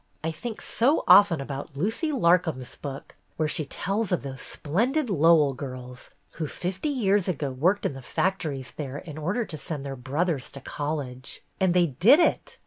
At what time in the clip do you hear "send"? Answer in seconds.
9.59-9.85